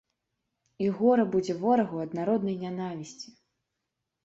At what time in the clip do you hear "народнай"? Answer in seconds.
2.21-2.59